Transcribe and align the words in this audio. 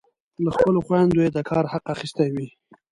له 0.43 0.49
خپلو 0.55 0.79
خویندو 0.85 1.19
یې 1.25 1.29
د 1.33 1.39
کار 1.49 1.65
حق 1.73 1.85
اخیستی 1.95 2.27
وي. 2.35 2.47